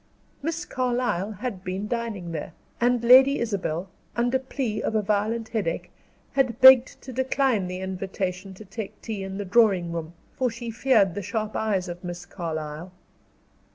Miss 0.41 0.65
Carlyle 0.65 1.33
had 1.33 1.63
been 1.63 1.87
dining 1.87 2.31
there, 2.31 2.53
and 2.79 3.03
Lady 3.03 3.37
Isabel, 3.39 3.87
under 4.15 4.39
plea 4.39 4.81
of 4.81 4.95
a 4.95 5.01
violent 5.03 5.49
headache, 5.49 5.91
had 6.31 6.59
begged 6.59 6.99
to 7.03 7.13
decline 7.13 7.67
the 7.67 7.81
invitation 7.81 8.55
to 8.55 8.65
take 8.65 8.99
tea 9.03 9.21
in 9.23 9.37
the 9.37 9.45
drawing 9.45 9.91
room, 9.91 10.13
for 10.35 10.49
she 10.49 10.71
feared 10.71 11.13
the 11.13 11.21
sharp 11.21 11.55
eyes 11.55 11.87
of 11.87 12.03
Miss 12.03 12.25
Carlyle. 12.25 12.91